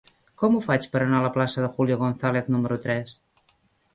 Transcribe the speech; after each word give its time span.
Com 0.43 0.55
ho 0.55 0.61
faig 0.67 0.85
per 0.93 1.01
anar 1.07 1.17
a 1.19 1.25
la 1.25 1.31
plaça 1.35 1.65
de 1.65 1.69
Julio 1.75 1.99
González 2.01 2.49
número 2.55 2.79
tres? 2.87 3.13